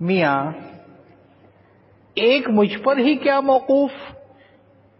میاں، 0.00 0.38
ایک 2.16 2.48
مجھ 2.48 2.78
پر 2.78 2.96
ہی 2.96 3.14
کیا 3.16 3.40
موقوف؟ 3.40 3.90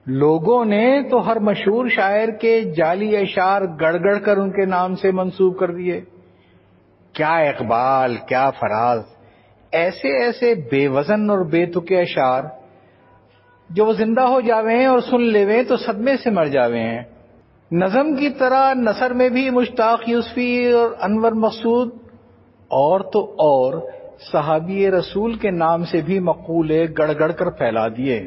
لوگوں 0.06 0.64
نے 0.64 0.86
تو 1.10 1.18
ہر 1.26 1.38
مشہور 1.38 1.88
شاعر 1.88 2.28
کے 2.40 2.60
جعلی 2.76 3.16
اشار 3.16 3.62
گڑ 3.80 3.94
گڑ 4.04 4.18
کر 4.18 4.36
ان 4.36 4.50
کے 4.50 4.64
نام 4.66 4.94
سے 4.94 5.10
منسوب 5.10 5.58
کر 5.58 5.74
دیے۔ 5.74 6.00
کیا 7.14 7.34
اقبال، 7.48 8.16
کیا 8.28 8.48
فراز، 8.50 9.00
ایسے 9.72 10.16
ایسے 10.22 10.54
بے 10.70 10.86
وزن 10.88 11.30
اور 11.30 11.44
بے 11.50 11.64
تکے 11.66 12.00
اشار 12.00 12.42
جو 13.70 13.86
وہ 13.86 13.92
زندہ 13.92 14.20
ہو 14.20 14.40
جاوے 14.40 14.76
ہیں 14.76 14.86
اور 14.86 14.98
سن 15.00 15.22
لے 15.22 15.62
تو 15.64 15.76
صدمے 15.76 16.16
سے 16.16 16.30
مر 16.30 16.46
جاوے 16.46 16.80
ہیں۔ 16.80 17.02
نظم 17.70 18.14
کی 18.16 18.28
طرح 18.30 18.72
نثر 18.74 19.12
میں 19.12 19.28
بھی 19.28 19.48
مشتاق 19.50 20.08
یوسفی 20.08 20.72
اور 20.72 20.90
انور 21.00 21.32
مقصود، 21.40 21.92
اور 22.70 23.00
تو 23.12 23.24
اور 23.38 23.80
صحابی 24.20 24.90
رسول 24.90 25.34
کے 25.34 25.50
نام 25.50 25.84
سے 25.84 26.00
بھی 26.00 26.18
مقولے 26.18 26.86
گڑ 26.98 27.10
گڑ 27.20 27.32
کر 27.32 27.50
پھیلا 27.50 27.88
دیے۔ 27.88 28.26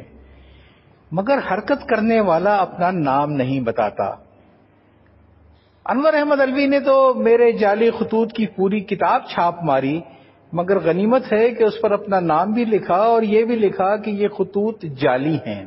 مگر 1.11 1.37
حرکت 1.51 1.87
کرنے 1.89 2.21
والا 2.21 2.55
اپنا 2.55 2.91
نام 2.91 3.31
نہیں 3.31 3.59
بتاتا۔ 3.59 4.15
انور 5.85 6.13
احمد 6.13 6.41
الوی 6.41 6.65
نے 6.65 6.79
تو 6.79 7.13
میرے 7.13 7.51
جعلی 7.51 7.91
خطوط 7.91 8.33
کی 8.33 8.47
پوری 8.47 8.79
کتاب 8.79 9.21
چھاپ 9.29 9.63
ماری، 9.63 9.99
مگر 10.53 10.79
غنیمت 10.79 11.33
ہے 11.33 11.51
کہ 11.51 11.63
اس 11.63 11.81
پر 11.81 11.91
اپنا 11.91 12.19
نام 12.19 12.51
بھی 12.51 12.65
لکھا 12.65 12.95
اور 12.95 13.21
یہ 13.21 13.45
بھی 13.45 13.55
لکھا 13.55 13.95
کہ 13.95 14.09
یہ 14.09 14.27
خطوط 14.27 14.81
جعلی 14.83 15.37
ہیں۔ 15.47 15.65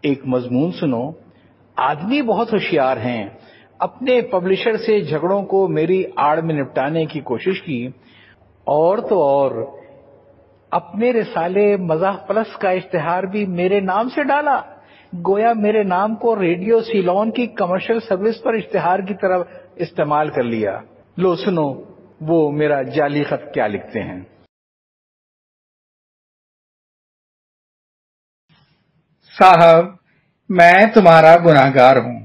ایک 0.00 0.26
مضمون 0.26 0.72
سنو۔ 0.72 1.10
آدمی 1.76 2.22
بہت 2.22 2.52
ہوشیار 2.52 2.96
ہیں۔ 2.96 3.28
اپنے 3.78 4.20
پبلشر 4.20 4.76
سے 4.76 5.00
جھگڑوں 5.00 5.42
کو 5.42 5.68
میری 5.68 6.04
آڑ 6.16 6.40
میں 6.40 6.54
نپٹانے 6.54 7.06
کی 7.06 7.20
کوشش 7.20 7.62
کی۔ 7.62 7.88
اور 8.68 8.98
تو 8.98 9.22
اور 9.22 9.78
اپنے 10.70 11.12
رسالے 11.12 11.76
مزاح 11.76 12.16
پلس 12.16 12.56
کا 12.56 12.70
اشتہار 12.70 13.22
بھی 13.22 13.46
میرے 13.46 13.80
نام 13.80 14.08
سے 14.08 14.22
ڈالا۔ 14.22 14.62
گویا 15.14 15.52
میرے 15.52 15.82
نام 15.82 16.14
کو 16.14 16.40
ریڈیو 16.40 16.80
سیلون 16.80 17.30
کی 17.30 17.46
کمرشل 17.46 18.00
سروس 18.00 18.42
پر 18.42 18.54
اشتہار 18.54 18.98
کی 18.98 19.14
طرف 19.14 19.46
استعمال 19.74 20.30
کر 20.30 20.42
لیا۔ 20.42 20.80
لو 21.16 21.36
سنو، 21.36 21.82
وہ 22.20 22.50
میرا 22.50 22.82
جعلی 22.82 23.24
خط 23.24 23.54
کیا 23.54 23.66
لکھتے 23.66 24.02
ہیں؟ 24.02 24.20
صاحب، 29.38 29.84
میں 30.48 30.74
تمہارا 30.94 31.36
گناہگار 31.36 31.96
ہوں۔ 31.96 32.20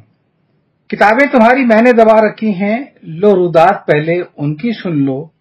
کتابیں 0.87 1.31
تمہاری 1.31 1.65
میں 1.65 1.81
نے 1.81 1.93
دبا 1.93 2.21
رکھی 2.21 2.53
ہیں۔ 2.53 2.85
لو 3.01 3.35
رودات، 3.35 3.87
پہلے 3.87 4.23
ان 4.37 4.55
کی 4.55 4.71
سن 4.83 5.05
لو۔ 5.05 5.32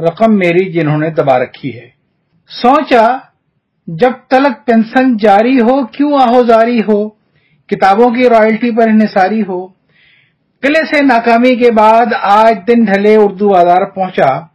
رقم 0.00 0.34
میری 0.34 0.72
جنہوں 0.72 0.98
نے 0.98 1.10
دبا 1.10 1.38
رکھی 1.38 1.76
ہے۔ 1.76 1.88
سوچا، 2.48 3.18
جب 3.86 4.10
تلک 4.28 4.66
پینشن 4.66 5.16
جاری 5.16 5.60
ہو، 5.60 5.86
کیوں 5.86 6.12
آہوزاری 6.22 6.80
ہو؟ 6.80 7.08
کتابوں 7.66 8.10
کی 8.10 8.28
رائلٹی 8.28 8.76
پر 8.76 8.88
انحصاری 8.88 9.42
ہو۔ 9.48 9.66
قلعے 10.60 10.96
سے 10.96 11.02
ناکامی 11.02 11.56
کے 11.56 11.72
بعد 11.72 12.06
آج 12.22 12.58
دن 12.68 12.84
ڈھلے 12.84 13.16
اردو 13.16 13.48
بازار 13.48 13.84
پہنچا۔ 13.84 14.50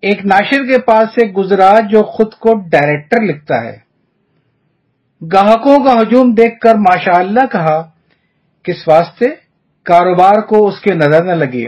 ایک 0.00 0.26
ناشر 0.26 0.64
کے 0.64 0.80
پاس 0.80 1.08
سے 1.14 1.26
گزرا 1.26 1.80
جو 1.80 2.02
خود 2.02 2.32
کو 2.32 2.54
ڈائریکٹر 2.54 3.22
لکھتا 3.22 3.64
ہے۔ 3.64 3.78
گاہکوں 5.32 5.84
کا 5.84 5.92
ہجوم 5.92 6.34
دیکھ 6.34 6.60
کر 6.60 6.74
ماشاء 6.74 7.18
اللہ 7.18 7.46
کہا، 7.52 7.90
کس 8.62 8.88
واسطے؟ 8.88 9.26
کاروبار 9.84 10.40
کو 10.40 10.68
اس 10.68 10.80
کے 10.80 10.94
نظر 10.94 11.24
نہ 11.24 11.32
لگے۔ 11.32 11.66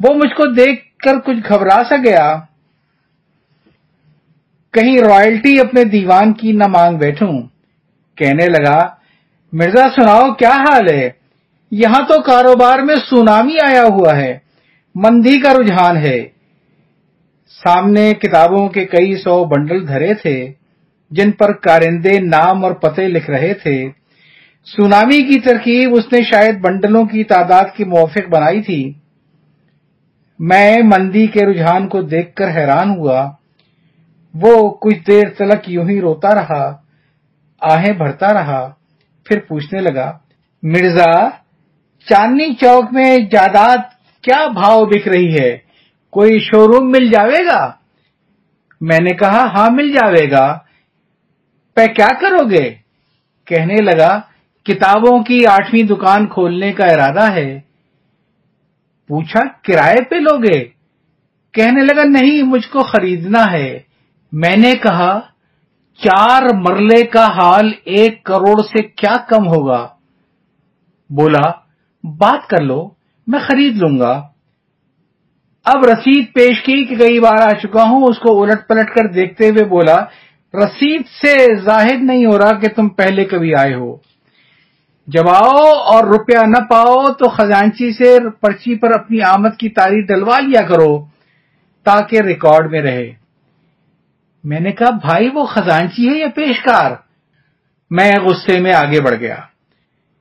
وہ 0.00 0.14
مجھ 0.14 0.34
کو 0.34 0.52
دیکھ 0.52 0.89
کر 1.02 1.18
کچھ 1.20 1.48
گھبرا 1.48 1.82
سا 1.88 1.96
گیا، 1.96 2.40
کہیں 4.72 4.98
رائلٹی 4.98 5.60
اپنے 5.60 5.84
دیوان 5.84 6.32
کی 6.32 6.52
نہ 6.52 6.66
مانگ 6.66 6.98
بیٹھوں۔ 6.98 7.32
کہنے 8.16 8.46
لگا، 8.46 8.78
مرزا 9.52 9.86
سناؤ 9.96 10.32
کیا 10.34 10.50
حال 10.50 10.88
ہے؟ 10.92 11.08
یہاں 11.70 12.02
تو 12.08 12.20
کاروبار 12.22 12.78
میں 12.78 12.96
سونامی 12.96 13.56
آیا 13.68 13.82
ہوا 13.82 14.16
ہے، 14.16 14.38
مندی 14.94 15.40
کا 15.40 15.52
رجحان 15.54 15.96
ہے۔ 15.96 16.20
سامنے 17.64 18.14
کتابوں 18.14 18.68
کے 18.68 18.84
کئی 18.84 19.16
سو 19.16 19.44
بنڈل 19.44 19.88
دھرے 19.88 20.14
تھے، 20.14 20.52
جن 21.10 21.30
پر 21.30 21.52
کارندے، 21.52 22.18
نام 22.20 22.64
اور 22.64 22.72
پتے 22.72 23.08
لکھ 23.08 23.30
رہے 23.30 23.54
تھے۔ 23.54 23.88
سونامی 24.66 25.22
کی 25.22 25.40
ترکیب 25.40 25.94
اس 25.94 26.12
نے 26.12 26.22
شاید 26.22 26.58
بنڈلوں 26.60 27.04
کی 27.04 27.24
تعداد 27.24 27.64
کی 27.76 27.84
موافق 27.84 28.28
بنائی 28.30 28.62
تھی۔ 28.62 28.92
میں 30.40 30.76
مندی 30.82 31.26
کے 31.26 31.46
رجحان 31.46 31.88
کو 31.88 32.02
دیکھ 32.02 32.34
کر 32.34 32.48
حیران 32.48 32.90
ہوا۔ 32.90 33.30
وہ 34.34 34.70
کچھ 34.70 34.98
دیر 35.06 35.28
تلک 35.38 35.70
یوں 35.70 35.88
ہی 35.88 36.00
روتا 36.00 36.34
رہا، 36.34 36.76
آہیں 37.60 37.92
بھرتا 37.92 38.32
رہا، 38.32 38.72
پھر 39.24 39.40
پوچھنے 39.40 39.80
لگا، 39.80 40.18
مرزا، 40.62 41.28
چاندنی 42.06 42.54
چوک 42.54 42.84
میں 42.92 43.18
جائیداد 43.18 43.76
کیا 44.22 44.46
بھاؤ 44.46 44.84
بک 44.84 45.08
رہی 45.08 45.38
ہے؟ 45.40 45.58
کوئی 46.10 46.38
شو 46.38 46.68
روم 46.68 46.90
مل 46.90 47.10
جاوے 47.10 47.44
گا؟ 47.46 47.72
میں 48.80 48.98
نے 49.00 49.16
کہا 49.16 49.44
ہاں 49.44 49.70
مل 49.70 49.92
جاوے 49.92 50.30
گا۔ 50.30 50.58
پہ 51.74 51.86
کیا 51.86 52.08
کرو 52.20 52.50
گے؟ 52.50 52.74
کہنے 53.46 53.74
لگا، 53.74 54.20
کتابوں 54.64 55.24
کی 55.24 55.46
آٹھویں 55.46 55.82
دکان 55.82 56.26
کھولنے 56.26 56.72
کا 56.72 56.84
ارادہ 56.84 57.32
ہے۔ 57.32 57.60
پوچھا، 59.10 59.40
کرائے 59.62 60.04
پہ 60.04 60.14
لوگے؟ 60.14 60.64
کہنے 61.52 61.80
لگا، 61.80 62.02
نہیں، 62.04 62.42
مجھ 62.42 62.68
کو 62.68 62.78
خریدنا 62.82 63.52
ہے۔ 63.52 63.78
میں 64.32 64.56
نے 64.56 64.72
کہا، 64.74 65.20
چار 65.98 66.42
مرلے 66.54 67.06
کا 67.06 67.26
حال 67.26 67.72
ایک 67.84 68.24
کروڑ 68.24 68.62
سے 68.62 68.82
کیا 68.82 69.16
کم 69.28 69.48
ہوگا؟ 69.48 69.88
بولا، 71.10 71.50
بات 72.04 72.48
کر 72.48 72.62
لو، 72.62 72.88
میں 73.26 73.40
خرید 73.40 73.76
لوں 73.76 73.98
گا۔ 73.98 74.22
اب 75.64 75.84
رسید 75.84 76.24
پیش 76.34 76.62
کی 76.62 76.84
کہ 76.84 76.96
کئی 76.96 77.20
بار 77.20 77.42
آ 77.42 77.50
چکا 77.50 77.82
ہوں، 77.82 78.02
اس 78.08 78.18
کو 78.18 78.42
الٹ 78.42 78.68
پلٹ 78.68 78.90
کر 78.90 79.12
دیکھتے 79.12 79.48
ہوئے 79.48 79.64
بولا، 79.64 80.04
رسید 80.54 81.02
سے 81.22 81.54
ظاہر 81.54 81.96
نہیں 82.00 82.26
ہو 82.26 82.38
رہا 82.38 82.52
کہ 82.52 82.68
تم 82.76 82.88
پہلے 82.88 83.24
کبھی 83.24 83.54
آئے 83.54 83.74
ہو۔ 83.74 84.09
جب 85.12 85.28
آؤ 85.28 85.72
اور 85.72 86.04
روپیہ 86.04 86.38
نہ 86.46 86.64
پاؤ 86.70 87.12
تو 87.12 87.28
خزانچی 87.28 87.92
سے 87.92 88.30
پرچی 88.30 88.78
پر 88.78 88.92
اپنی 88.92 89.22
آمد 89.22 89.56
کی 89.58 89.68
تاریخ 89.68 90.06
ڈلوا 90.08 90.38
لیا 90.38 90.62
کرو 90.62 91.04
تاکہ 91.84 92.20
ریکارڈ 92.20 92.70
میں 92.70 92.82
رہے۔ 92.82 93.12
میں 94.44 94.60
نے 94.60 94.72
کہا، 94.72 94.90
بھائی، 94.90 95.28
وہ 95.34 95.44
خزانچی 95.44 96.08
ہے 96.08 96.18
یا 96.18 96.26
پیشکار؟ 96.34 96.90
میں 97.90 98.12
غصے 98.12 98.60
میں 98.60 98.74
آگے 98.74 99.00
بڑھ 99.00 99.14
گیا۔ 99.14 99.36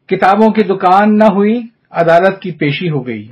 کتابوں 0.08 0.50
کی 0.50 0.64
دکان 0.64 1.18
نہ 1.18 1.24
ہوئی، 1.24 1.62
عدالت 1.92 2.42
کی 2.42 2.52
پیشی 2.52 2.90
ہو 2.90 3.08
گئی۔ 3.08 3.28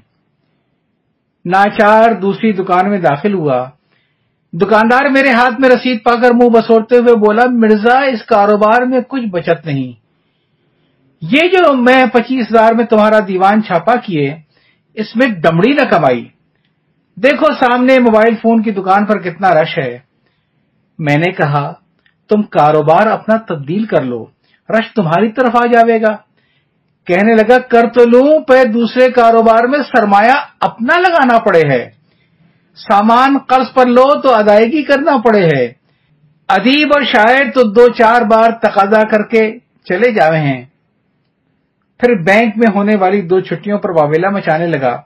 ناچار 1.45 2.11
دوسری 2.11 2.51
دکان 2.51 2.89
میں 2.89 2.99
داخل 2.99 3.33
ہوا۔ 3.33 3.69
دکاندار 4.53 5.05
میرے 5.09 5.31
ہاتھ 5.31 5.61
میں 5.61 5.69
رسید 5.69 6.03
پا 6.03 6.15
کر 6.15 6.31
منہ 6.33 6.49
بسورتے 6.49 6.97
ہوئے 6.97 7.15
بولا، 7.15 7.43
مرزا، 7.49 7.99
اس 7.99 8.25
کاروبار 8.25 8.81
میں 8.81 8.99
کچھ 9.07 9.25
بچت 9.25 9.65
نہیں۔ 9.65 10.06
یہ 11.21 11.39
جو 11.39 11.73
میں 11.73 12.05
پچیس 12.05 12.45
ہزار 12.51 12.73
میں 12.73 12.85
تمہارا 12.85 13.19
دیوان 13.27 13.63
چھاپا 13.63 13.95
کیے، 13.95 14.35
اس 14.93 15.15
میں 15.15 15.27
دمڑی 15.27 15.73
نہ 15.73 15.89
کمائی۔ 15.89 16.27
دیکھو 17.15 17.45
سامنے 17.53 17.99
موبائل 17.99 18.35
فون 18.35 18.61
کی 18.61 18.71
دکان 18.71 19.05
پر 19.05 19.19
کتنا 19.19 19.61
رش 19.61 19.77
ہے۔ 19.77 19.99
میں 20.99 21.17
نے 21.17 21.31
کہا، 21.31 21.73
تم 22.29 22.41
کاروبار 22.41 23.07
اپنا 23.07 23.37
تبدیل 23.37 23.85
کر 23.85 24.03
لو، 24.03 24.25
رش 24.69 24.93
تمہاری 24.95 25.31
طرف 25.31 25.49
آ 25.53 25.65
جاوے 25.65 26.01
گا۔ 26.01 26.17
کہنے 27.05 27.35
لگا، 27.35 27.59
کر 27.59 27.81
تو 27.81 28.05
لوں، 28.09 28.39
پہ 28.39 28.63
دوسرے 28.63 29.11
کاروبار 29.11 29.67
میں 29.67 29.79
سرمایہ 29.79 30.33
اپنا 30.59 30.99
لگانا 30.99 31.39
پڑے 31.39 31.61
ہے۔ 31.69 31.89
سامان 32.75 33.37
قرض 33.37 33.73
پر 33.73 33.85
لو 33.85 34.21
تو 34.21 34.35
ادائیگی 34.35 34.83
کرنا 34.83 35.17
پڑے 35.17 35.45
ہے۔ 35.45 35.65
ادیب 36.49 36.87
اور 36.93 37.01
شاعر 37.01 37.51
تو 37.51 37.63
دو 37.63 37.87
چار 37.89 38.21
بار 38.21 38.51
تقاضا 38.51 39.01
کر 39.01 39.23
کے 39.23 39.59
چلے 39.59 40.11
جاوے 40.11 40.39
ہیں۔ 40.39 40.65
پھر 41.99 42.15
بینک 42.15 42.53
میں 42.57 42.67
ہونے 42.75 42.95
والی 42.95 43.21
دو 43.21 43.39
چھٹیوں 43.39 43.79
پر 43.79 43.89
واویلا 43.89 44.29
مچانے 44.29 44.67
لگا۔ 44.67 45.01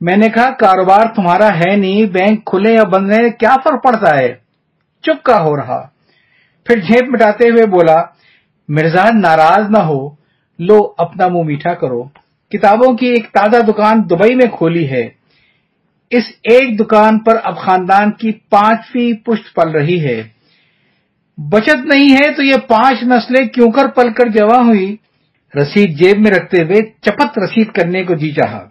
میں 0.00 0.16
نے 0.16 0.28
کہا، 0.28 0.50
کاروبار 0.50 1.14
تمہارا 1.14 1.48
ہے 1.48 1.76
نہیں، 1.76 2.06
بینک 2.06 2.44
کھلے 2.46 2.72
یا 2.72 2.84
بند 2.84 3.10
رہے 3.10 3.30
کیا 3.30 3.54
فرق 3.64 3.82
پڑتا 3.84 4.18
ہے؟ 4.18 4.34
چپ 5.02 5.22
کا 5.22 5.42
ہو 5.42 5.56
رہا۔ 5.56 5.86
پھر 6.64 6.80
جھیپ 6.80 7.08
مٹاتے 7.08 7.48
ہوئے 7.48 7.66
بولا، 7.66 7.96
مرزا، 8.68 9.04
ناراض 9.14 9.70
نہ 9.70 9.78
ہو، 9.78 10.08
لو 10.58 10.92
اپنا 10.98 11.28
منہ 11.28 11.42
میٹھا 11.42 11.74
کرو۔ 11.74 12.02
کتابوں 12.50 12.96
کی 12.96 13.06
ایک 13.06 13.26
تازہ 13.32 13.62
دکان 13.62 14.02
دبئی 14.10 14.34
میں 14.34 14.50
کھولی 14.50 14.90
ہے۔ 14.90 15.08
اس 16.10 16.24
ایک 16.42 16.80
دکان 16.80 17.18
پر 17.18 17.36
اب 17.44 17.58
خاندان 17.58 18.10
کی 18.10 18.32
پانچویں 18.32 19.26
پشت 19.26 19.54
پل 19.54 19.70
رہی 19.70 20.04
ہے۔ 20.04 20.22
بچت 21.38 21.86
نہیں 21.94 22.12
ہے 22.12 22.32
تو 22.34 22.42
یہ 22.42 22.54
پانچ 22.68 23.02
نسلیں 23.02 23.48
کیوں 23.48 23.70
کر 23.70 23.88
پل 23.88 24.12
کر 24.12 24.28
جمع 24.28 24.62
ہوئی؟ 24.62 24.96
رسید 25.56 25.98
جیب 25.98 26.18
میں 26.18 26.30
رکھتے 26.30 26.62
ہوئے 26.62 26.82
چپت 26.82 27.38
رسید 27.38 27.72
کرنے 27.72 28.04
کو 28.04 28.14
جی 28.14 28.32
چاہا۔ 28.32 28.68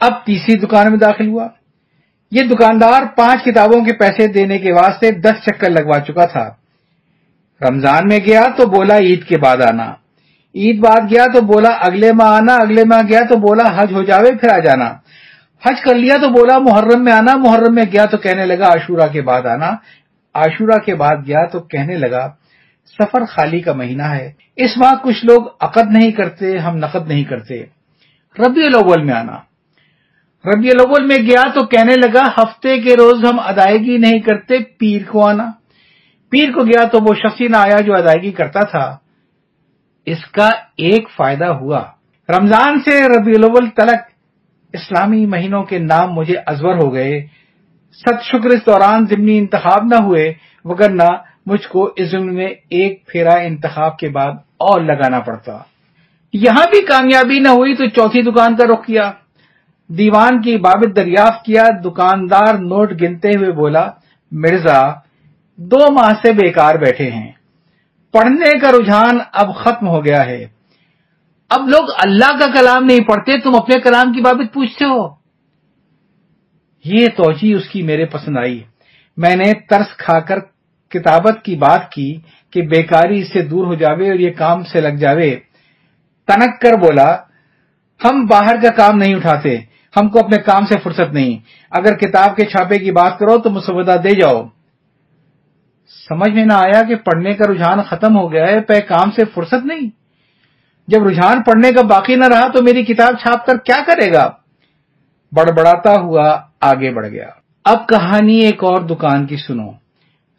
اب 0.00 0.12
تیسری 0.26 0.58
دکان 0.58 0.90
میں 0.90 0.98
داخل 0.98 1.28
ہوا۔ 1.28 1.48
یہ 2.30 2.40
دکاندار 2.40 3.02
پانچ 3.16 3.44
کتابوں 3.44 3.84
کے 3.84 3.92
پیسے 3.92 4.26
دینے 4.26 4.58
کے 4.58 4.72
واسطے 4.72 5.10
دس 5.10 5.44
چکر 5.44 5.70
لگوا 5.70 6.00
چکا 6.00 6.24
تھا۔ 6.24 6.50
رمضان 7.68 8.08
میں 8.08 8.18
گیا 8.26 8.42
تو 8.56 8.66
بولا 8.66 8.96
عید 8.98 9.24
کے 9.24 9.38
بعد 9.38 9.56
آنا۔ 9.56 9.94
عید 10.54 10.80
بعد 10.80 11.00
گیا 11.10 11.24
تو 11.34 11.40
بولا 11.40 11.68
اگلے 11.68 12.12
ماہ 12.12 12.28
آنا، 12.28 12.54
اگلے 12.54 12.84
ماہ 12.84 13.00
گیا 13.08 13.20
تو 13.20 13.38
بولا 13.38 13.64
حج 13.76 13.92
ہو 13.92 14.02
جاوے، 14.02 14.38
پھر 14.38 14.48
آ 14.48 14.58
جانا۔ 14.58 14.94
حج 15.66 15.80
کر 15.84 15.94
لیا 15.94 16.16
تو 16.16 16.28
بولا 16.28 16.58
محرم 16.58 17.04
میں 17.04 17.12
آنا، 17.12 17.36
محرم 17.36 17.74
میں 17.74 17.84
گیا 17.92 18.04
تو 18.04 18.16
کہنے 18.16 18.46
لگا 18.46 18.64
عاشورہ 18.64 19.08
کے 19.12 19.22
بعد 19.22 19.46
آنا۔ 19.46 19.70
عاشورہ 20.34 20.78
کے 20.78 20.94
بعد 20.94 21.16
گیا 21.26 21.46
تو 21.46 21.60
کہنے 21.60 21.96
لگا، 21.96 22.28
سفر 22.98 23.24
خالی 23.24 23.60
کا 23.60 23.72
مہینہ 23.72 24.02
ہے۔ 24.02 24.41
اس 24.56 24.70
ماہ 24.76 24.92
کچھ 25.02 25.24
لوگ 25.24 25.42
عقد 25.60 25.90
نہیں 25.90 26.12
کرتے، 26.12 26.58
ہم 26.58 26.76
نقد 26.76 27.08
نہیں 27.08 27.24
کرتے۔ 27.24 27.62
ربیع 28.38 28.66
الاول 28.66 29.04
میں 29.04 29.14
آنا۔ 29.14 29.36
ربیع 30.44 30.70
الاول 30.74 31.06
میں 31.06 31.16
گیا 31.16 31.42
تو 31.54 31.66
کہنے 31.66 31.94
لگا، 31.94 32.26
ہفتے 32.26 32.80
کے 32.80 32.96
روز 32.96 33.24
ہم 33.24 33.40
ادائیگی 33.40 33.96
نہیں 33.98 34.18
کرتے، 34.20 34.58
پیر 34.58 35.02
کو 35.10 35.28
آنا۔ 35.28 35.50
پیر 36.30 36.52
کو 36.52 36.64
گیا 36.64 36.84
تو 36.84 36.98
وہ 37.02 37.14
شخصی 37.14 37.48
نہ 37.48 37.56
آیا 37.56 37.80
جو 37.80 37.94
ادائیگی 37.94 38.32
کرتا 38.32 38.60
تھا۔ 38.60 38.96
اس 40.06 40.26
کا 40.26 40.48
ایک 40.76 41.10
فائدہ 41.16 41.44
ہوا۔ 41.44 41.82
رمضان 42.28 42.80
سے 42.80 43.04
ربیع 43.04 43.34
الاول 43.36 43.70
تلک 43.70 44.00
اسلامی 44.72 45.26
مہینوں 45.26 45.62
کے 45.62 45.78
نام 45.78 46.12
مجھے 46.12 46.34
ازور 46.46 46.74
ہو 46.74 46.94
گئے۔ 46.94 47.26
ست 47.92 48.22
شکر 48.22 48.46
اس 48.46 48.66
دوران 48.66 49.06
ضمنی 49.06 49.38
انتخاب 49.38 49.84
نہ 49.84 50.04
ہوئے 50.04 50.32
وگرنہ 50.64 51.31
مجھ 51.46 51.68
کو 51.68 51.92
اس 51.96 52.10
ضمن 52.10 52.34
میں 52.34 52.46
ایک 52.68 53.06
پھیرا 53.06 53.34
انتخاب 53.34 53.98
کے 53.98 54.08
بعد 54.08 54.32
اور 54.56 54.80
لگانا 54.80 55.20
پڑتا۔ 55.20 55.58
یہاں 56.32 56.64
بھی 56.70 56.86
کامیابی 56.86 57.38
نہ 57.38 57.48
ہوئی 57.48 57.74
تو 57.74 57.86
چوتھی 57.86 58.22
دکان 58.22 58.56
کا 58.56 58.64
رخ 58.64 58.86
کیا۔ 58.86 59.12
دیوان 59.88 60.40
کی 60.40 60.56
بابت 60.56 60.96
دریافت 60.96 61.44
کیا، 61.44 61.64
دکاندار 61.84 62.54
نوٹ 62.54 62.92
گنتے 63.02 63.28
ہوئے 63.28 63.52
بولا، 63.52 63.90
مرزا، 64.32 64.92
دو 65.56 65.92
ماہ 65.92 66.12
سے 66.22 66.32
بیکار 66.32 66.74
بیٹھے 66.74 67.10
ہیں۔ 67.10 67.32
پڑھنے 68.12 68.58
کا 68.58 68.70
رجحان 68.72 69.18
اب 69.32 69.54
ختم 69.56 69.88
ہو 69.88 70.04
گیا 70.04 70.26
ہے۔ 70.26 70.46
اب 71.50 71.68
لوگ 71.68 71.88
اللہ 72.04 72.38
کا 72.38 72.46
کلام 72.46 72.84
نہیں 72.84 73.00
پڑھتے، 73.00 73.40
تم 73.40 73.54
اپنے 73.56 73.80
کلام 73.80 74.12
کی 74.12 74.20
بابت 74.20 74.54
پوچھتے 74.54 74.84
ہو۔ 74.84 75.08
یہ 76.84 77.06
توجہ 77.16 77.54
اس 77.54 77.68
کی 77.68 77.82
میرے 77.82 78.04
پسند 78.04 78.36
آئی۔ 78.38 78.62
میں 79.16 79.36
نے 79.36 79.52
ترس 79.68 79.96
کھا 79.96 80.20
کر 80.20 80.38
کتابت 80.92 81.44
کی 81.44 81.56
بات 81.56 81.90
کی 81.90 82.20
کہ 82.50 82.62
بیکاری 82.62 83.18
اس 83.18 83.32
سے 83.32 83.42
دور 83.42 83.66
ہو 83.66 83.74
جاوے 83.74 84.10
اور 84.10 84.18
یہ 84.18 84.30
کام 84.30 84.64
سے 84.64 84.80
لگ 84.80 84.96
جاوے۔ 84.98 85.36
تنک 86.26 86.60
کر 86.60 86.78
بولا، 86.78 87.16
ہم 88.04 88.26
باہر 88.26 88.56
کا 88.62 88.70
کام 88.70 88.96
نہیں 88.96 89.14
اٹھاتے، 89.14 89.58
ہم 89.96 90.08
کو 90.08 90.18
اپنے 90.18 90.36
کام 90.36 90.66
سے 90.66 90.74
فرصت 90.82 91.12
نہیں۔ 91.12 91.38
اگر 91.70 91.96
کتاب 91.96 92.36
کے 92.36 92.44
چھاپے 92.44 92.78
کی 92.78 92.90
بات 92.90 93.18
کرو 93.18 93.38
تو 93.38 93.50
مسودہ 93.50 93.96
دے 94.04 94.10
جاؤ۔ 94.10 94.42
سمجھ 96.08 96.30
میں 96.30 96.44
نہ 96.44 96.52
آیا 96.52 96.82
کہ 96.82 96.94
پڑھنے 96.94 97.32
کا 97.32 97.52
رجحان 97.52 97.82
ختم 97.82 98.16
ہو 98.16 98.32
گیا 98.32 98.46
ہے، 98.46 98.60
پہ 98.60 98.80
کام 98.80 99.10
سے 99.10 99.22
فرصت 99.34 99.66
نہیں۔ 99.66 99.90
جب 100.88 101.06
رجحان 101.06 101.42
پڑھنے 101.42 101.72
کا 101.72 101.82
باقی 101.82 102.16
نہ 102.16 102.24
رہا 102.24 102.48
تو 102.48 102.62
میری 102.62 102.84
کتاب 102.84 103.14
چھاپ 103.20 103.46
کر 103.46 103.56
کیا 103.56 103.82
کرے 103.86 104.12
گا؟ 104.12 104.30
بڑبڑاتا 105.32 105.94
ہوا 106.00 106.40
آگے 106.60 106.90
بڑھ 106.90 107.08
گیا۔ 107.08 107.28
اب 107.64 107.88
کہانی 107.88 108.38
ایک 108.38 108.64
اور 108.64 108.76
دکان 108.76 109.26
کی 109.26 109.36
سنو۔ 109.36 109.81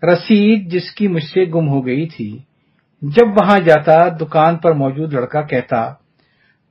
رسید 0.03 0.71
جس 0.71 0.91
کی 0.91 1.07
مجھ 1.07 1.23
سے 1.23 1.45
گم 1.45 1.69
ہو 1.69 1.85
گئی 1.85 2.07
تھی، 2.07 2.39
جب 3.01 3.27
وہاں 3.27 3.59
جاتا 3.59 4.07
دکان 4.07 4.57
پر 4.57 4.73
موجود 4.73 5.13
لڑکا 5.13 5.41
کہتا، 5.41 5.93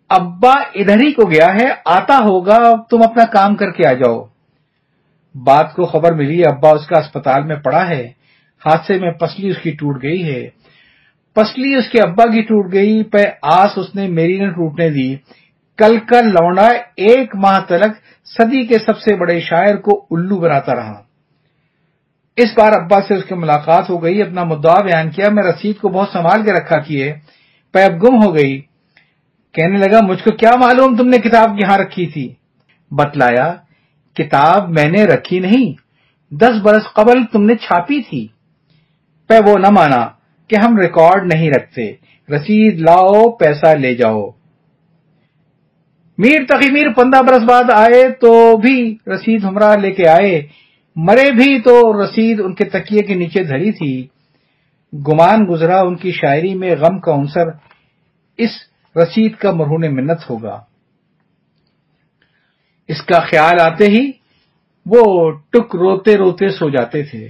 ابا 0.09 0.53
ادھر 0.75 1.01
ہی 1.01 1.13
کو 1.13 1.31
گیا 1.31 1.55
ہے، 1.55 1.69
آتا 1.85 2.19
ہوگا، 2.19 2.59
تم 2.91 3.03
اپنا 3.03 3.25
کام 3.25 3.57
کر 3.57 3.71
کے 3.71 3.89
آ 3.89 3.93
جاؤ۔ 3.93 4.25
بات 5.35 5.75
کو 5.75 5.85
خبر 5.85 6.13
ملی، 6.15 6.43
ابا 6.47 6.71
اس 6.71 6.87
کا 6.87 6.99
اسپتال 6.99 7.45
میں 7.45 7.57
پڑا 7.57 7.89
ہے۔ 7.89 8.11
حادثے 8.67 8.99
میں 8.99 9.11
پسلی 9.11 9.49
اس 9.49 9.59
کی 9.63 9.71
ٹوٹ 9.71 10.03
گئی 10.03 10.35
ہے۔ 10.35 10.49
پسلی 11.35 11.75
اس 11.75 11.89
کے 11.89 12.01
ابا 12.01 12.33
کی 12.33 12.43
ٹوٹ 12.43 12.73
گئی، 12.73 13.05
پہ 13.05 13.25
آس 13.43 13.71
اس 13.77 13.95
نے 13.95 14.09
میری 14.09 14.39
نے 14.39 14.51
ٹوٹنے 14.51 14.89
دی۔ 14.89 15.17
کل 15.79 15.99
کل 16.09 16.27
لوڑا 16.27 16.69
ایک 16.97 17.37
ماہ 17.37 17.61
تلک 17.69 17.93
صدی 18.25 18.67
کے 18.67 18.79
سب 18.79 18.99
سے 18.99 19.15
بڑے 19.15 19.41
شاعر 19.41 19.77
کو 19.77 20.07
الو 20.11 20.37
بناتا 20.37 20.75
رہا۔ 20.75 21.12
اس 22.37 22.49
بار 22.57 22.73
ابا 22.73 23.01
سے 23.09 23.15
اس 23.15 23.25
کی 23.25 23.35
ملاقات 23.35 23.91
ہو 23.91 24.03
گئی، 24.03 24.23
اپنا 24.23 24.45
مدعا 24.45 24.81
بیان 24.81 25.11
کیا، 25.11 25.31
میں 25.31 25.43
رسید 25.43 25.77
کو 25.77 25.89
بہت 25.89 26.09
سنبھال 26.13 26.43
کے 26.43 26.53
رکھا 26.53 26.79
کیے 26.81 27.15
پہ 27.73 27.87
گم 27.87 28.25
ہو 28.25 28.35
گئی۔ 28.35 28.61
کہنے 29.53 29.77
لگا، 29.79 29.99
مجھ 30.03 30.25
کو 30.25 30.37
کیا 30.37 30.51
معلوم 30.57 30.97
تم 30.97 31.09
نے 31.09 31.19
کتاب 31.19 31.61
یہاں 31.61 31.79
رکھی 31.79 32.07
تھی؟ 32.07 32.35
بتلایا، 32.91 33.55
کتاب 34.15 34.69
میں 34.69 34.89
نے 34.89 35.05
رکھی 35.05 35.39
نہیں، 35.39 35.73
دس 36.35 36.61
برس 36.63 36.95
قبل 36.95 37.25
تم 37.33 37.45
نے 37.45 37.55
چھاپی 37.55 38.03
تھی۔ 38.03 38.27
پہ 39.29 39.35
وہ 39.47 39.59
نہ 39.59 39.71
مانا 39.71 40.09
کہ 40.49 40.57
ہم 40.65 40.79
ریکارڈ 40.79 41.35
نہیں 41.35 41.51
رکھتے۔ 41.51 41.93
رسید، 42.37 42.81
لاؤ، 42.81 43.31
پیسہ 43.31 43.75
لے 43.75 43.95
جاؤ۔ 43.95 44.31
میر 46.19 46.45
تقی 46.49 46.73
میر 46.73 46.93
پندرہ 46.93 47.23
برس 47.23 47.43
بعد 47.43 47.65
آئے 47.73 48.09
تو 48.09 48.57
بھی 48.57 48.97
رسید 49.07 49.45
ہمراہ 49.45 49.77
لے 49.77 49.91
کے 49.91 50.09
آئے۔ 50.09 50.62
مرے 50.97 51.33
بھی 51.33 51.61
تو 51.61 52.05
رسید 52.05 52.41
ان 52.41 52.55
کے 52.55 52.65
تکیے 52.65 53.03
کے 53.03 53.15
نیچے 53.15 53.45
دھری 53.45 53.73
تھی۔ 53.73 54.07
گمان 54.93 55.47
گزرا 55.51 55.81
ان 55.81 55.97
کی 55.97 56.13
شاعری 56.13 56.55
میں 56.55 56.77
غم 56.77 57.01
کا 57.01 57.15
عنصر۔ 57.15 57.47
اس 58.39 58.51
رسید 58.97 59.37
کا 59.37 59.53
مرہون 59.53 59.95
منت 59.95 60.31
ہوگا۔ 60.31 60.61
اس 62.89 63.03
کا 63.03 63.21
خیال 63.21 63.61
آتے 63.61 63.85
ہی 63.85 64.11
وہ 64.87 65.33
ٹک 65.33 65.77
روتے 65.77 66.17
روتے 66.17 66.49
سو 66.49 66.71
جاتے 66.71 67.03
تھے۔ 67.03 67.29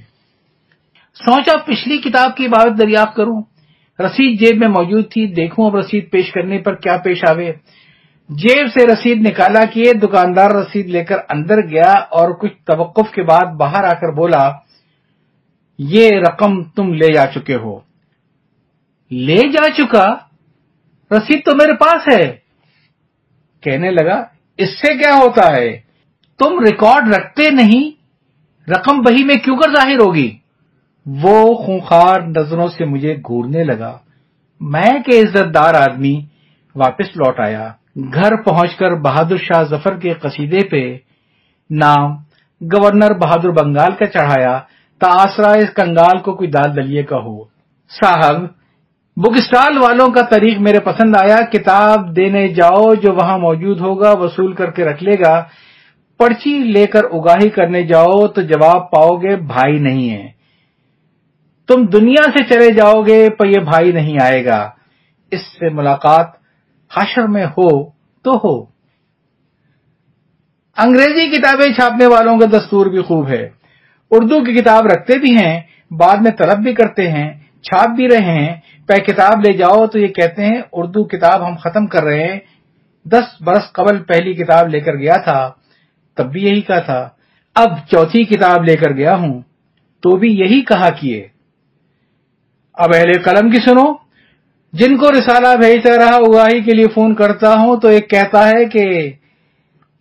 سوچا 1.15 1.57
پچھلی 1.57 1.99
کتاب 1.99 2.37
کی 2.37 2.49
بابت 2.49 2.79
دریافت 2.79 3.17
کروں۔ 3.17 3.43
رسید 3.99 4.41
جیب 4.41 4.59
میں 4.59 4.69
موجود 4.69 5.11
تھی۔ 5.11 5.27
دیکھوں 5.27 5.67
اب 5.67 5.77
رسید 5.77 6.11
پیش 6.11 6.33
کرنے 6.33 6.59
پر 6.59 6.75
کیا 6.75 6.97
پیش 6.97 7.19
آوے۔ 7.31 7.53
جیب 8.29 8.67
سے 8.67 8.87
رسید 8.87 9.27
نکالا 9.27 9.65
کیے 9.65 9.93
دکاندار 9.93 10.51
رسید 10.51 10.87
لے 10.87 11.05
کر 11.05 11.17
اندر 11.29 11.69
گیا 11.69 11.93
اور 11.93 12.31
کچھ 12.31 12.53
توقف 12.65 13.11
کے 13.11 13.23
بعد 13.23 13.55
باہر 13.55 13.85
آ 13.85 13.93
کر 13.93 14.13
بولا، 14.13 14.53
یہ 15.79 16.11
رقم 16.11 16.65
تم 16.65 16.93
لے 16.93 17.13
جا 17.13 17.27
چکے 17.27 17.57
ہو۔ 17.57 17.81
لے 19.11 19.49
جا 19.51 19.71
چکا؟ 19.71 20.15
رسید 21.11 21.45
تو 21.45 21.57
میرے 21.57 21.75
پاس 21.75 22.09
ہے۔ 22.09 22.37
کہنے 23.61 23.91
لگا، 23.91 24.25
اس 24.57 24.69
سے 24.69 24.99
کیا 24.99 25.15
ہوتا 25.15 25.57
ہے؟ 25.57 25.81
تم 26.39 26.59
ریکارڈ 26.61 27.15
رکھتے 27.15 27.51
نہیں؟ 27.51 27.91
رقم 28.71 28.99
بہی 28.99 29.25
میں 29.25 29.35
کیوں 29.35 29.57
کر 29.57 29.75
ظاہر 29.75 29.97
ہوگی؟ 29.97 30.39
وہ 31.07 31.55
خونخار 31.55 32.21
نظروں 32.21 32.69
سے 32.69 32.85
مجھے 32.85 33.17
گورنے 33.17 33.65
لگا۔ 33.65 33.99
میں 34.61 35.03
کہ 35.03 35.21
عزت 35.21 35.55
دار 35.55 35.75
آدمی 35.75 36.21
واپس 36.75 37.17
لوٹ 37.17 37.41
آیا۔ 37.41 37.73
گھر 37.97 38.43
پہنچ 38.43 38.77
کر 38.77 38.95
بہادر 38.95 39.37
شاہ 39.37 39.63
ظفر 39.65 39.97
کے 39.97 40.15
قصیدے 40.15 40.69
پہ 40.69 40.97
نام 41.71 42.13
گورنر 42.61 43.15
بہادر 43.15 43.51
بنگال 43.51 43.95
کا 43.95 44.07
چڑھایا 44.07 44.61
تاثرہ 45.01 45.59
اس 45.59 45.71
کنگال 45.75 46.19
کو 46.19 46.33
کوئی 46.33 46.51
دال 46.51 46.77
دلیے 46.77 47.03
کا 47.03 47.17
ہو۔ 47.17 47.45
صاحب 48.05 48.43
بک 49.17 49.33
اسٹال 49.37 49.79
والوں 49.79 50.09
کا 50.09 50.21
طریق 50.23 50.61
میرے 50.61 50.81
پسند 50.81 51.17
آیا، 51.21 51.37
کتاب 51.37 52.17
دینے 52.17 52.49
جاؤ 52.49 52.95
جو 52.95 53.15
وہاں 53.15 53.39
موجود 53.39 53.81
ہوگا، 53.81 54.13
وصول 54.13 54.53
کر 54.53 54.71
کے 54.71 54.85
رکھ 54.85 55.05
لے 55.05 55.13
گا۔ 55.25 55.45
پرچی 56.19 56.59
لے 56.59 56.87
کر 56.87 57.05
اگاہی 57.05 57.51
کرنے 57.51 57.83
جاؤ 57.83 58.27
تو 58.27 58.41
جواب 58.43 58.91
پاؤ 58.91 59.17
گے، 59.17 59.37
بھائی 59.37 59.79
نہیں 59.79 60.11
ہے۔ 60.11 60.29
تم 61.69 61.85
دنیا 61.85 62.23
سے 62.23 62.45
چلے 62.45 62.71
جاؤ 62.75 63.03
گے، 63.03 63.29
پر 63.31 63.47
یہ 63.47 63.61
بھائی 63.61 63.93
نہیں 63.93 64.17
آئے 64.23 64.45
گا۔ 64.45 64.71
اس 65.31 65.41
سے 65.41 65.69
ملاقات 65.69 66.42
حشر 66.97 67.27
میں 67.27 67.47
ہو 67.47 67.91
تو 68.23 68.33
ہو۔ 68.45 68.63
انگریزی 70.77 71.37
کتابیں 71.37 71.75
چھاپنے 71.75 72.07
والوں 72.07 72.39
کا 72.39 72.47
دستور 72.47 72.87
بھی 72.87 73.03
خوب 73.03 73.29
ہے۔ 73.29 73.49
اردو 74.11 74.45
کی 74.45 74.55
کتاب 74.55 74.87
رکھتے 74.87 75.19
بھی 75.19 75.37
ہیں، 75.37 75.61
بعد 75.91 76.17
میں 76.17 76.31
طلب 76.31 76.59
بھی 76.59 76.75
کرتے 76.75 77.11
ہیں، 77.11 77.41
چھاپ 77.63 77.89
بھی 77.89 78.09
رہے 78.09 78.35
ہیں۔ 78.35 78.61
پہ 78.87 78.95
کتاب 78.95 79.39
لے 79.39 79.53
جاؤ 79.53 79.87
تو 79.87 79.99
یہ 79.99 80.07
کہتے 80.07 80.45
ہیں، 80.45 80.63
اردو 80.73 81.05
کتاب 81.05 81.47
ہم 81.47 81.57
ختم 81.57 81.87
کر 81.87 82.05
رہے 82.05 82.33
ہیں۔ 82.33 82.41
دس 83.05 83.43
برس 83.43 83.73
قبل 83.73 84.03
پہلی 84.03 84.35
کتاب 84.35 84.69
لے 84.69 84.81
کر 84.81 84.97
گیا 84.97 85.17
تھا، 85.17 85.51
تب 86.17 86.33
بھی 86.33 86.43
یہی 86.43 86.61
کہا 86.61 86.79
تھا۔ 86.79 87.09
اب 87.55 87.69
چوتھی 87.91 88.25
کتاب 88.25 88.65
لے 88.65 88.77
کر 88.77 88.93
گیا 88.93 89.15
ہوں، 89.17 89.41
تو 90.01 90.17
بھی 90.17 90.41
یہی 90.41 90.61
کہا 90.61 90.91
کیے۔ 90.91 91.29
اب 92.75 92.91
اہل 92.95 93.13
قلم 93.23 93.51
کی 93.51 93.57
سنو۔ 93.57 94.02
جن 94.73 94.97
کو 94.97 95.13
رسالہ 95.13 95.57
بھیجتا 95.57 95.91
رہا 95.97 96.17
اگاہی 96.17 96.61
کے 96.61 96.75
لیے 96.75 96.87
فون 96.95 97.15
کرتا 97.15 97.53
ہوں 97.53 97.77
تو 97.77 97.89
ایک 97.89 98.11
کہتا 98.11 98.49
ہے 98.49 98.65
کہ، 98.65 99.11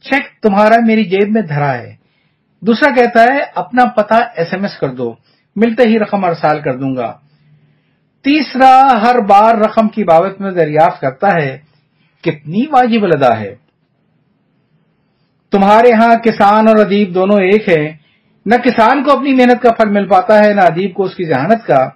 چیک، 0.01 0.41
تمہارا 0.41 0.75
میری 0.85 1.03
جیب 1.03 1.31
میں 1.31 1.41
دھرا 1.41 1.73
ہے۔ 1.73 1.95
دوسرا 2.61 2.95
کہتا 2.95 3.23
ہے، 3.23 3.39
اپنا 3.55 3.85
پتا 3.85 4.15
ایس 4.15 4.47
ایم 4.51 4.63
ایس 4.63 4.79
کر 4.79 4.89
دو، 4.89 5.13
ملتے 5.55 5.83
ہی 5.83 5.99
رقم 5.99 6.25
ارسال 6.25 6.61
کر 6.61 6.77
دوں 6.77 6.95
گا۔ 6.95 7.17
تیسرا، 8.23 9.01
ہر 9.01 9.19
بار 9.19 9.55
رقم 9.55 9.87
کی 9.87 10.03
بابت 10.03 10.41
میں 10.41 10.51
دریافت 10.51 11.01
کرتا 11.01 11.27
ہے، 11.41 11.57
کتنی 12.21 12.65
واجب 12.71 13.05
لدا 13.05 13.39
ہے۔ 13.39 13.55
تمہارے 15.51 15.93
ہاں 15.93 16.15
کسان 16.15 16.67
اور 16.67 16.75
ادیب 16.75 17.15
دونوں 17.15 17.37
ایک 17.39 17.69
ہے 17.69 17.97
نہ 18.45 18.55
کسان 18.55 19.03
کو 19.03 19.11
اپنی 19.11 19.33
محنت 19.33 19.61
کا 19.61 19.71
پھل 19.71 19.89
مل 19.89 20.07
پاتا 20.07 20.43
ہے، 20.43 20.53
نہ 20.53 20.61
ادیب 20.61 20.93
کو 20.93 21.03
اس 21.03 21.15
کی 21.15 21.25
ذہانت 21.25 21.67
کا۔ 21.67 21.89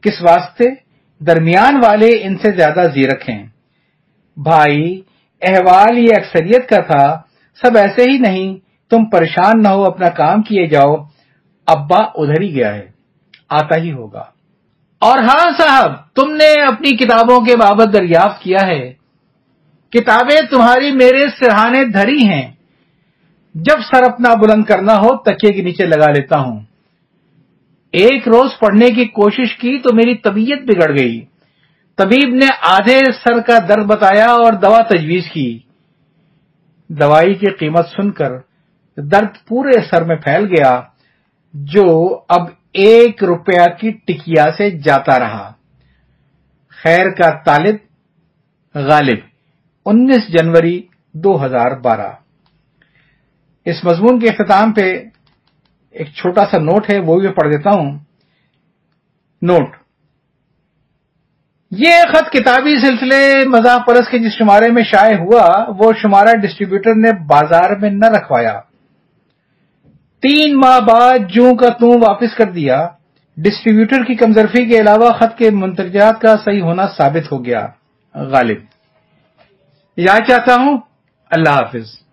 کس 0.00 0.22
واسطے؟ 0.22 0.87
درمیان 1.20 1.76
والے 1.84 2.08
ان 2.22 2.38
سے 2.38 2.50
زیادہ 2.50 2.86
زیرک 2.94 3.30
ہیں۔ 3.30 3.46
بھائی، 4.36 5.02
احوال 5.42 5.98
یہ 5.98 6.12
اکثریت 6.16 6.68
کا 6.68 6.80
تھا، 6.80 7.20
سب 7.62 7.76
ایسے 7.76 8.10
ہی 8.10 8.18
نہیں، 8.18 8.56
تم 8.90 9.04
پریشان 9.04 9.62
نہ 9.62 9.68
ہو، 9.68 9.84
اپنا 9.84 10.08
کام 10.08 10.42
کیے 10.42 10.66
جاؤ۔ 10.66 10.94
ابا 11.66 11.98
ادھر 12.14 12.40
ہی 12.40 12.54
گیا 12.54 12.74
ہے، 12.74 12.90
آتا 13.48 13.80
ہی 13.80 13.92
ہوگا۔ 13.92 14.24
اور 15.00 15.18
ہاں 15.18 15.50
صاحب، 15.58 16.14
تم 16.14 16.32
نے 16.32 16.62
اپنی 16.62 16.96
کتابوں 16.96 17.40
کے 17.40 17.56
بابت 17.56 17.92
دریافت 17.92 18.42
کیا 18.42 18.66
ہے۔ 18.66 18.92
کتابیں 19.90 20.46
تمہاری 20.50 20.92
میرے 20.92 21.26
سرہانے 21.40 21.84
دھری 21.84 22.28
ہیں۔ 22.28 22.52
جب 23.54 23.80
سر 23.80 24.12
اپنا 24.12 24.34
بلند 24.34 24.64
کرنا 24.64 24.94
ہو، 24.94 25.16
تکیے 25.16 25.52
کے 25.52 25.62
نیچے 25.62 25.86
لگا 25.86 26.10
لیتا 26.10 26.38
ہوں۔ 26.38 26.60
ایک 27.92 28.28
روز 28.28 28.58
پڑھنے 28.58 28.90
کی 28.90 29.04
کوشش 29.04 29.56
کی 29.56 29.78
تو 29.78 29.94
میری 29.94 30.14
طبیعت 30.14 30.58
بگڑ 30.58 30.90
گئی۔ 30.98 31.20
طبیب 31.98 32.34
نے 32.34 32.46
آدھے 32.68 32.98
سر 33.24 33.40
کا 33.40 33.58
درد 33.68 33.86
بتایا 33.86 34.26
اور 34.26 34.52
دوا 34.52 34.80
تجویز 34.82 35.30
کی۔ 35.32 35.58
دوائی 36.90 37.34
کی 37.34 37.50
قیمت 37.50 37.86
سن 37.86 38.10
کر 38.10 38.38
درد 38.96 39.46
پورے 39.48 39.80
سر 39.90 40.04
میں 40.04 40.16
پھیل 40.16 40.44
گیا، 40.44 40.80
جو 41.54 41.86
اب 42.28 42.48
ایک 42.72 43.24
روپیہ 43.24 43.66
کی 43.80 43.90
ٹکیا 43.90 44.44
سے 44.56 44.70
جاتا 44.70 45.18
رہا۔ 45.18 45.52
خیر 46.82 47.10
کا 47.10 47.30
طالب 47.42 47.76
غالب، 48.74 49.18
انیس 49.86 50.28
جنوری 50.28 50.80
دو 51.14 51.44
ہزار 51.44 51.76
بارہ۔ 51.80 52.10
اس 53.64 53.84
مضمون 53.84 54.20
کے 54.20 54.28
اختتام 54.28 54.72
پہ 54.72 55.04
ایک 55.90 56.06
چھوٹا 56.06 56.44
سا 56.50 56.58
نوٹ 56.58 56.90
ہے، 56.90 56.98
وہ 56.98 57.20
بھی 57.20 57.28
پڑھ 57.28 57.52
دیتا 57.52 57.70
ہوں۔ 57.70 57.98
نوٹ۔ 59.42 59.76
یہ 61.70 61.92
خط 62.12 62.32
کتابی 62.32 62.80
سلسلے 62.80 63.48
مزاح 63.48 63.78
پرس 63.78 64.08
کے 64.10 64.18
جس 64.18 64.32
شمارے 64.32 64.70
میں 64.70 64.82
شائع 64.82 65.16
ہوا، 65.16 65.64
وہ 65.78 65.92
شمارہ 66.02 66.36
ڈسٹریبیوٹر 66.42 66.94
نے 66.94 67.12
بازار 67.12 67.70
میں 67.70 67.90
نہ 67.90 68.06
رکھوایا۔ 68.06 68.60
تین 70.22 70.60
ماہ 70.60 70.80
بعد 70.80 71.18
جوں 71.28 71.54
کا 71.54 71.68
توں 71.68 72.00
واپس 72.08 72.34
کر 72.36 72.50
دیا۔ 72.52 72.88
ڈسٹریبیوٹر 73.36 74.04
کی 74.04 74.14
کمزرفی 74.14 74.66
کے 74.66 74.80
علاوہ 74.80 75.12
خط 75.12 75.38
کے 75.38 75.50
منتجات 75.50 76.20
کا 76.20 76.36
صحیح 76.44 76.62
ہونا 76.62 76.86
ثابت 76.86 77.32
ہو 77.32 77.44
گیا۔ 77.44 77.66
غالب۔ 78.14 78.58
یا 79.96 80.16
چاہتا 80.28 80.54
ہوں، 80.54 80.78
اللہ 81.30 81.50
حافظ۔ 81.50 82.07